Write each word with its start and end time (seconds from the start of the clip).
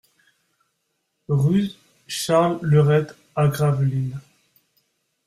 Rue 1.27 1.69
Charles 2.07 2.57
Leurette 2.63 3.15
à 3.35 3.47
Gravelines 3.47 4.19